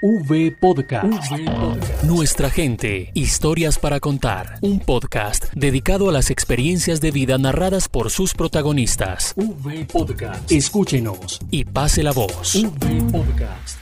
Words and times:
V 0.00 0.52
Podcast. 0.52 1.32
Nuestra 2.04 2.50
gente, 2.50 3.10
historias 3.14 3.80
para 3.80 3.98
contar. 3.98 4.58
Un 4.62 4.78
podcast 4.78 5.52
dedicado 5.54 6.08
a 6.08 6.12
las 6.12 6.30
experiencias 6.30 7.00
de 7.00 7.10
vida 7.10 7.36
narradas 7.36 7.88
por 7.88 8.10
sus 8.10 8.32
protagonistas. 8.32 9.34
V 9.36 9.86
Podcast. 9.92 10.52
Escúchenos 10.52 11.40
y 11.50 11.64
pase 11.64 12.04
la 12.04 12.12
voz. 12.12 12.54
V 12.54 13.02
Podcast. 13.10 13.78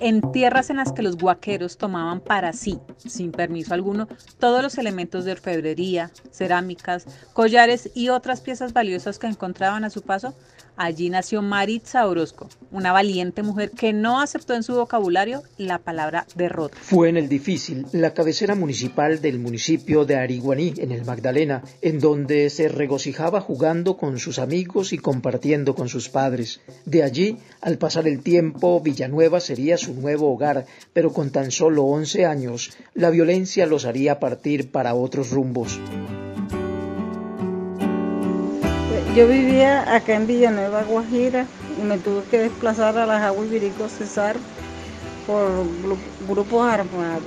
en 0.00 0.20
tierras 0.32 0.68
en 0.68 0.76
las 0.76 0.92
que 0.92 1.00
los 1.00 1.16
guaqueros 1.16 1.78
tomaban 1.78 2.20
para 2.20 2.52
sí, 2.52 2.78
sin 2.98 3.32
permiso 3.32 3.72
alguno, 3.72 4.06
todos 4.38 4.62
los 4.62 4.76
elementos 4.76 5.24
de 5.24 5.32
orfebrería, 5.32 6.10
cerámicas, 6.30 7.06
collares 7.32 7.88
y 7.94 8.10
otras 8.10 8.42
piezas 8.42 8.74
valiosas 8.74 9.18
que 9.18 9.28
encontraban 9.28 9.82
a 9.82 9.88
su 9.88 10.02
paso, 10.02 10.34
Allí 10.76 11.08
nació 11.08 11.40
Maritza 11.40 12.06
Orozco, 12.08 12.48
una 12.72 12.90
valiente 12.90 13.44
mujer 13.44 13.70
que 13.70 13.92
no 13.92 14.20
aceptó 14.20 14.54
en 14.54 14.64
su 14.64 14.74
vocabulario 14.74 15.42
la 15.56 15.78
palabra 15.78 16.26
derrota. 16.34 16.76
Fue 16.80 17.08
en 17.08 17.16
el 17.16 17.28
difícil, 17.28 17.86
la 17.92 18.12
cabecera 18.12 18.56
municipal 18.56 19.20
del 19.20 19.38
municipio 19.38 20.04
de 20.04 20.16
Ariguaní, 20.16 20.74
en 20.78 20.90
el 20.90 21.04
Magdalena, 21.04 21.62
en 21.80 22.00
donde 22.00 22.50
se 22.50 22.68
regocijaba 22.68 23.40
jugando 23.40 23.96
con 23.96 24.18
sus 24.18 24.40
amigos 24.40 24.92
y 24.92 24.98
compartiendo 24.98 25.76
con 25.76 25.88
sus 25.88 26.08
padres. 26.08 26.60
De 26.84 27.04
allí, 27.04 27.38
al 27.60 27.78
pasar 27.78 28.08
el 28.08 28.22
tiempo, 28.22 28.80
Villanueva 28.80 29.38
sería 29.38 29.78
su 29.78 29.94
nuevo 29.94 30.32
hogar, 30.32 30.66
pero 30.92 31.12
con 31.12 31.30
tan 31.30 31.52
solo 31.52 31.84
11 31.84 32.26
años, 32.26 32.72
la 32.94 33.10
violencia 33.10 33.66
los 33.66 33.84
haría 33.84 34.18
partir 34.18 34.72
para 34.72 34.94
otros 34.94 35.30
rumbos. 35.30 35.78
Yo 39.14 39.28
vivía 39.28 39.94
acá 39.94 40.16
en 40.16 40.26
Villanueva, 40.26 40.82
Guajira, 40.82 41.46
y 41.80 41.84
me 41.84 41.98
tuve 41.98 42.24
que 42.24 42.38
desplazar 42.40 42.98
a 42.98 43.06
las 43.06 43.22
aguas 43.22 43.48
Virico 43.48 43.88
Cesar 43.88 44.36
por 45.24 45.48
grupos 46.26 46.66
armados. 46.66 47.22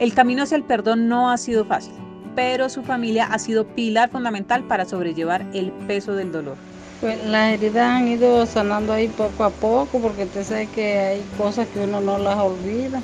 El 0.00 0.12
camino 0.12 0.42
hacia 0.42 0.56
el 0.56 0.64
perdón 0.64 1.06
no 1.06 1.30
ha 1.30 1.38
sido 1.38 1.64
fácil, 1.64 1.94
pero 2.34 2.68
su 2.68 2.82
familia 2.82 3.26
ha 3.26 3.38
sido 3.38 3.64
pilar 3.76 4.10
fundamental 4.10 4.64
para 4.64 4.86
sobrellevar 4.86 5.46
el 5.54 5.70
peso 5.86 6.16
del 6.16 6.32
dolor. 6.32 6.56
Pues 7.00 7.24
las 7.24 7.52
heridas 7.52 7.86
han 7.86 8.08
ido 8.08 8.44
sanando 8.46 8.92
ahí 8.92 9.06
poco 9.06 9.44
a 9.44 9.50
poco, 9.50 10.00
porque 10.00 10.24
usted 10.24 10.42
sabe 10.42 10.66
que 10.66 10.98
hay 10.98 11.22
cosas 11.36 11.68
que 11.68 11.78
uno 11.78 12.00
no 12.00 12.18
las 12.18 12.38
olvida 12.38 13.00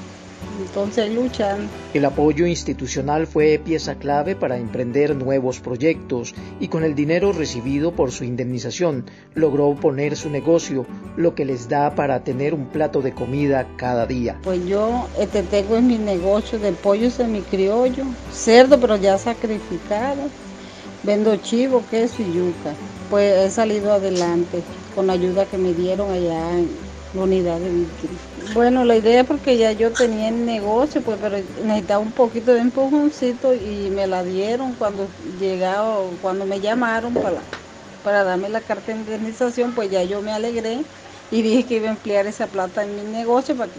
entonces 0.61 1.13
luchan. 1.13 1.69
El 1.93 2.05
apoyo 2.05 2.47
institucional 2.47 3.27
fue 3.27 3.61
pieza 3.63 3.97
clave 3.97 4.37
para 4.37 4.59
emprender 4.59 5.17
nuevos 5.17 5.61
proyectos 5.61 6.35
y 6.61 6.69
con 6.69 6.85
el 6.85 6.95
dinero 6.95 7.33
recibido 7.33 7.93
por 7.93 8.13
su 8.13 8.25
indemnización 8.25 9.05
logró 9.35 9.75
poner 9.75 10.17
su 10.17 10.31
negocio, 10.31 10.87
lo 11.17 11.35
que 11.35 11.45
les 11.45 11.69
da 11.69 11.95
para 11.95 12.25
tener 12.25 12.55
un 12.55 12.67
plato 12.67 13.03
de 13.03 13.13
comida 13.13 13.67
cada 13.77 14.07
día. 14.07 14.39
Pues 14.43 14.65
yo 14.67 15.09
este, 15.19 15.43
tengo 15.43 15.77
en 15.77 15.87
mi 15.87 15.99
negocio 15.99 16.59
de 16.59 16.73
pollo 16.73 17.11
semicriollo, 17.11 18.05
cerdo 18.33 18.81
pero 18.81 18.97
ya 18.97 19.19
sacrificado, 19.19 20.23
vendo 21.03 21.37
chivo, 21.37 21.83
queso 21.91 22.23
y 22.23 22.27
yuca. 22.27 22.75
Pues 23.11 23.33
he 23.37 23.51
salido 23.51 23.93
adelante 23.93 24.63
con 24.95 25.07
la 25.07 25.13
ayuda 25.15 25.47
que 25.47 25.59
me 25.59 25.75
dieron 25.75 26.11
allá 26.11 26.59
en 26.59 26.94
unidad 27.23 27.59
de 27.59 27.71
víctimas. 27.71 28.55
Bueno, 28.55 28.85
la 28.85 28.97
idea 28.97 29.21
es 29.21 29.27
porque 29.27 29.57
ya 29.57 29.73
yo 29.73 29.91
tenía 29.91 30.29
el 30.29 30.45
negocio, 30.45 31.01
pues, 31.03 31.19
pero 31.21 31.37
necesitaba 31.65 32.01
un 32.01 32.13
poquito 32.13 32.53
de 32.53 32.61
empujoncito 32.61 33.55
y 33.55 33.91
me 33.91 34.07
la 34.07 34.23
dieron 34.23 34.75
cuando 34.75 35.07
llegaba, 35.41 35.99
cuando 36.23 36.45
me 36.47 36.61
llamaron 36.61 37.15
para, 37.15 37.39
para 38.03 38.25
darme 38.25 38.49
la 38.49 38.61
carta 38.61 38.93
de 38.93 38.99
indemnización, 38.99 39.73
pues 39.73 39.91
ya 39.91 40.03
yo 40.05 40.23
me 40.23 40.33
alegré 40.33 40.83
y 41.31 41.43
dije 41.43 41.65
que 41.65 41.77
iba 41.77 41.89
a 41.89 41.93
emplear 41.93 42.27
esa 42.27 42.47
plata 42.47 42.85
en 42.85 42.95
mi 42.97 43.03
negocio 43.13 43.57
para, 43.57 43.71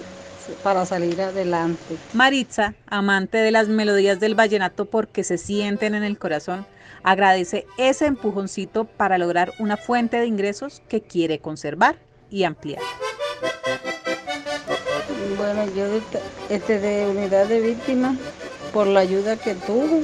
para 0.63 0.85
salir 0.85 1.21
adelante. 1.21 1.97
Maritza, 2.13 2.73
amante 2.87 3.37
de 3.37 3.51
las 3.51 3.67
melodías 3.67 4.19
del 4.19 4.35
vallenato 4.35 4.85
porque 4.85 5.23
se 5.23 5.37
sienten 5.37 5.95
en 5.95 6.03
el 6.03 6.17
corazón, 6.17 6.65
agradece 7.03 7.65
ese 7.77 8.07
empujoncito 8.07 8.85
para 8.85 9.17
lograr 9.17 9.53
una 9.59 9.77
fuente 9.77 10.17
de 10.17 10.25
ingresos 10.25 10.81
que 10.89 11.01
quiere 11.01 11.39
conservar 11.39 11.97
y 12.29 12.43
ampliar. 12.43 12.81
Bueno, 15.37 15.65
yo 15.75 15.85
este, 16.49 16.79
de 16.79 17.07
unidad 17.07 17.47
de 17.47 17.59
víctimas, 17.61 18.17
por 18.73 18.87
la 18.87 18.99
ayuda 19.01 19.37
que 19.37 19.55
tuve 19.55 20.03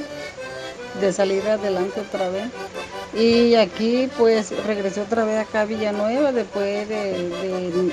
de 1.00 1.14
salir 1.14 1.48
adelante 1.48 2.02
otra 2.02 2.30
vez. 2.30 2.46
Y 3.14 3.56
aquí 3.56 4.10
pues 4.18 4.52
regresé 4.66 5.02
otra 5.02 5.26
vez 5.26 5.40
acá 5.40 5.62
a 5.62 5.66
Villanueva 5.66 6.32
después 6.32 6.88
de, 6.88 7.92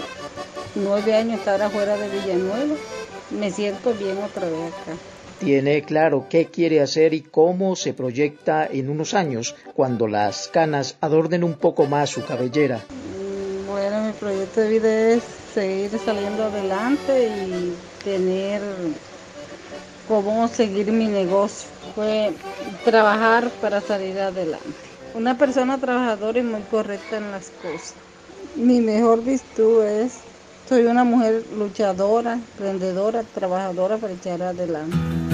nueve 0.76 1.14
años 1.16 1.40
estar 1.40 1.60
afuera 1.60 1.96
de 1.96 2.08
Villanueva. 2.08 2.74
Me 3.30 3.50
siento 3.50 3.92
bien 3.94 4.18
otra 4.18 4.48
vez 4.48 4.72
acá. 4.72 4.96
Tiene 5.40 5.82
claro 5.82 6.26
qué 6.28 6.46
quiere 6.46 6.80
hacer 6.80 7.14
y 7.14 7.20
cómo 7.20 7.76
se 7.76 7.94
proyecta 7.94 8.66
en 8.66 8.88
unos 8.88 9.14
años 9.14 9.54
cuando 9.74 10.08
las 10.08 10.48
canas 10.48 10.96
adornen 11.00 11.44
un 11.44 11.54
poco 11.54 11.86
más 11.86 12.10
su 12.10 12.24
cabellera. 12.24 12.84
Proyecto 14.20 14.60
de 14.60 14.68
vida 14.68 15.10
es 15.12 15.22
seguir 15.54 15.96
saliendo 16.04 16.44
adelante 16.44 17.28
y 17.28 17.76
tener 18.02 18.60
cómo 20.08 20.48
seguir 20.48 20.90
mi 20.90 21.06
negocio. 21.06 21.68
Fue 21.94 22.32
trabajar 22.84 23.48
para 23.60 23.80
salir 23.80 24.18
adelante. 24.18 24.66
Una 25.14 25.38
persona 25.38 25.78
trabajadora 25.78 26.40
y 26.40 26.42
muy 26.42 26.62
correcta 26.62 27.18
en 27.18 27.30
las 27.30 27.50
cosas. 27.62 27.94
Mi 28.56 28.80
mejor 28.80 29.22
virtud 29.22 29.84
es, 29.84 30.14
soy 30.68 30.86
una 30.86 31.04
mujer 31.04 31.44
luchadora, 31.56 32.34
emprendedora, 32.34 33.22
trabajadora 33.22 33.98
para 33.98 34.14
echar 34.14 34.42
adelante. 34.42 35.27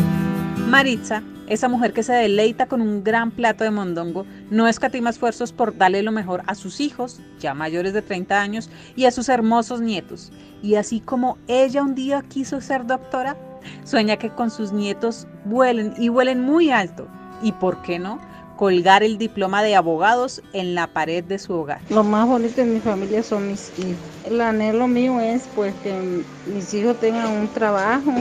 Maritza, 0.74 1.22
esa 1.46 1.68
mujer 1.68 1.92
que 1.92 2.02
se 2.02 2.12
deleita 2.12 2.66
con 2.66 2.80
un 2.80 3.04
gran 3.04 3.30
plato 3.30 3.62
de 3.62 3.70
mondongo, 3.70 4.26
no 4.50 4.66
escatima 4.66 5.10
esfuerzos 5.10 5.52
por 5.52 5.78
darle 5.78 6.02
lo 6.02 6.10
mejor 6.10 6.42
a 6.48 6.56
sus 6.56 6.80
hijos, 6.80 7.20
ya 7.38 7.54
mayores 7.54 7.92
de 7.92 8.02
30 8.02 8.40
años, 8.42 8.68
y 8.96 9.04
a 9.04 9.12
sus 9.12 9.28
hermosos 9.28 9.80
nietos. 9.80 10.32
Y 10.64 10.74
así 10.74 10.98
como 10.98 11.38
ella 11.46 11.80
un 11.80 11.94
día 11.94 12.24
quiso 12.28 12.60
ser 12.60 12.86
doctora, 12.86 13.36
sueña 13.84 14.16
que 14.16 14.30
con 14.30 14.50
sus 14.50 14.72
nietos 14.72 15.28
vuelen 15.44 15.94
y 15.96 16.08
vuelen 16.08 16.40
muy 16.40 16.72
alto. 16.72 17.06
¿Y 17.40 17.52
por 17.52 17.80
qué 17.82 18.00
no? 18.00 18.18
colgar 18.56 19.02
el 19.04 19.16
diploma 19.16 19.62
de 19.62 19.76
abogados 19.76 20.40
en 20.52 20.74
la 20.74 20.88
pared 20.88 21.22
de 21.22 21.38
su 21.40 21.52
hogar. 21.52 21.80
Lo 21.90 22.04
más 22.04 22.26
bonito 22.26 22.56
de 22.56 22.64
mi 22.64 22.80
familia 22.80 23.22
son 23.22 23.48
mis 23.48 23.72
hijos. 23.78 23.96
El 24.24 24.40
anhelo 24.40 24.86
mío 24.88 25.20
es 25.20 25.48
pues 25.54 25.74
que 25.82 26.22
mis 26.46 26.72
hijos 26.72 26.98
tengan 27.00 27.32
un 27.32 27.48
trabajo, 27.48 28.12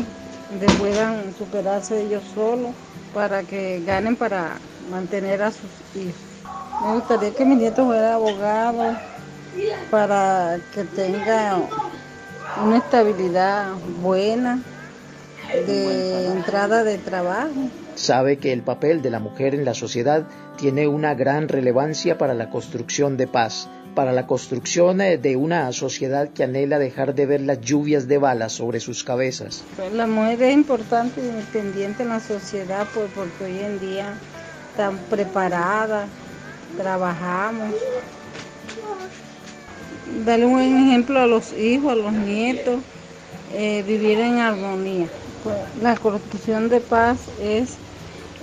de 0.59 0.69
puedan 0.69 1.33
superarse 1.37 2.03
ellos 2.03 2.23
solos 2.33 2.71
para 3.13 3.43
que 3.43 3.81
ganen 3.85 4.15
para 4.15 4.57
mantener 4.89 5.41
a 5.41 5.51
sus 5.51 5.69
hijos. 5.95 6.15
Me 6.83 6.93
gustaría 6.95 7.31
que 7.31 7.45
mi 7.45 7.55
nieto 7.55 7.85
fuera 7.85 8.15
abogado 8.15 8.97
para 9.91 10.57
que 10.73 10.83
tenga 10.83 11.57
una 12.63 12.77
estabilidad 12.77 13.73
buena 14.01 14.61
de 15.53 16.27
entrada 16.27 16.83
de 16.83 16.97
trabajo. 16.97 17.69
Sabe 17.95 18.37
que 18.37 18.53
el 18.53 18.63
papel 18.63 19.01
de 19.01 19.11
la 19.11 19.19
mujer 19.19 19.53
en 19.53 19.65
la 19.65 19.73
sociedad 19.73 20.25
tiene 20.57 20.87
una 20.87 21.13
gran 21.13 21.47
relevancia 21.47 22.17
para 22.17 22.33
la 22.33 22.49
construcción 22.49 23.17
de 23.17 23.27
paz, 23.27 23.69
para 23.93 24.11
la 24.11 24.27
construcción 24.27 25.01
eh, 25.01 25.17
de 25.17 25.35
una 25.35 25.71
sociedad 25.71 26.29
que 26.29 26.43
anhela 26.43 26.79
dejar 26.79 27.15
de 27.15 27.25
ver 27.25 27.41
las 27.41 27.61
lluvias 27.61 28.07
de 28.07 28.17
balas 28.17 28.53
sobre 28.53 28.79
sus 28.79 29.03
cabezas. 29.03 29.63
La 29.93 30.07
mujer 30.07 30.41
es 30.43 30.53
importante 30.53 31.21
y 31.21 31.27
independiente 31.27 32.03
en 32.03 32.09
la 32.09 32.19
sociedad 32.19 32.87
pues, 32.93 33.09
porque 33.13 33.45
hoy 33.45 33.59
en 33.59 33.79
día 33.79 34.13
están 34.71 34.97
preparadas, 35.09 36.07
trabajamos. 36.77 37.75
Darle 40.25 40.45
un 40.45 40.53
buen 40.53 40.89
ejemplo 40.89 41.19
a 41.19 41.27
los 41.27 41.53
hijos, 41.53 41.91
a 41.91 41.95
los 41.95 42.13
nietos, 42.13 42.79
eh, 43.53 43.83
vivir 43.87 44.19
en 44.19 44.39
armonía. 44.39 45.07
Pues, 45.43 45.55
la 45.81 45.95
construcción 45.95 46.69
de 46.69 46.79
paz 46.81 47.17
es 47.41 47.77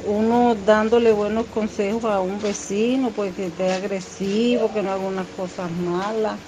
uno 0.05 0.55
dándole 0.55 1.13
buenos 1.13 1.47
consejos 1.47 2.05
a 2.05 2.21
un 2.21 2.41
vecino, 2.41 3.11
pues 3.13 3.35
que 3.35 3.47
esté 3.47 3.73
agresivo, 3.73 4.73
que 4.73 4.83
no 4.83 4.93
haga 4.93 5.03
unas 5.03 5.29
cosas 5.29 5.71
malas, 5.71 6.39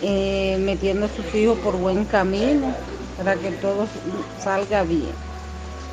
eh, 0.00 0.56
metiendo 0.60 1.06
a 1.06 1.08
sus 1.08 1.34
hijos 1.34 1.58
por 1.58 1.76
buen 1.76 2.04
camino 2.04 2.74
para 3.16 3.36
que 3.36 3.52
todo 3.52 3.86
salga 4.38 4.82
bien, 4.82 5.14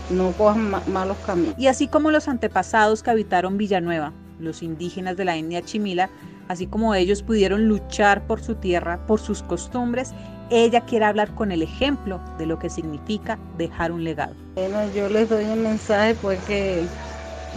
no 0.10 0.34
cojan 0.34 0.84
malos 0.88 1.18
caminos. 1.26 1.56
Y 1.58 1.68
así 1.68 1.88
como 1.88 2.12
los 2.12 2.28
antepasados 2.28 3.04
que 3.04 3.12
habitaron 3.12 3.58
Villanueva, 3.58 4.14
los 4.40 4.64
indígenas 4.64 5.18
de 5.18 5.26
la 5.26 5.36
etnia 5.36 5.62
chimila, 5.62 6.10
así 6.48 6.68
como 6.68 6.96
ellos 6.96 7.24
pudieron 7.24 7.68
luchar 7.68 8.26
por 8.28 8.42
su 8.42 8.56
tierra, 8.56 9.06
por 9.08 9.20
sus 9.20 9.44
costumbres, 9.44 10.14
ella 10.50 10.82
quiere 10.82 11.06
hablar 11.06 11.36
con 11.36 11.52
el 11.52 11.62
ejemplo 11.62 12.22
de 12.38 12.46
lo 12.46 12.58
que 12.58 12.70
significa 12.70 13.38
dejar 13.58 13.92
un 13.92 14.04
legado. 14.04 14.34
Bueno, 14.56 14.90
yo 14.94 15.10
les 15.10 15.28
doy 15.28 15.46
un 15.46 15.62
mensaje 15.62 16.16
pues 16.16 16.44
que 16.46 16.88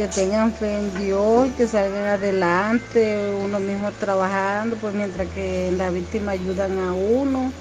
que 0.00 0.08
tengan 0.08 0.50
fe 0.50 0.78
en 0.78 0.98
Dios 0.98 1.48
y 1.48 1.50
que 1.50 1.66
salgan 1.68 2.06
adelante, 2.06 3.34
uno 3.44 3.60
mismo 3.60 3.90
trabajando, 4.00 4.76
pues 4.76 4.94
mientras 4.94 5.28
que 5.28 5.70
la 5.76 5.90
víctima 5.90 6.32
ayudan 6.32 6.78
a 6.78 6.94
uno. 6.94 7.52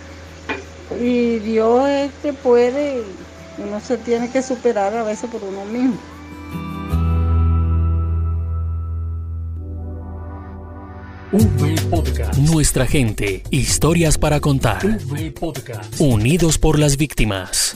Y 1.02 1.40
Dios 1.40 1.90
este 1.90 2.32
puede, 2.32 3.04
uno 3.58 3.82
se 3.82 3.98
tiene 3.98 4.32
que 4.32 4.42
superar 4.42 4.96
a 4.96 5.04
veces 5.04 5.30
por 5.30 5.44
uno 5.44 5.66
mismo. 5.66 5.98
Nuestra 12.38 12.86
gente, 12.86 13.44
historias 13.50 14.18
para 14.18 14.40
contar. 14.40 14.80
Unidos 16.00 16.58
por 16.58 16.80
las 16.80 16.96
víctimas. 16.96 17.76